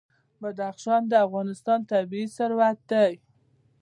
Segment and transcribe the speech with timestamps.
[0.41, 3.11] بدخشان د افغانستان طبعي ثروت دی.